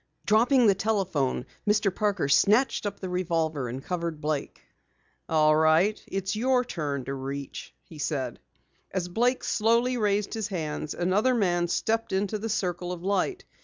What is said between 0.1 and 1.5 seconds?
Dropping the telephone,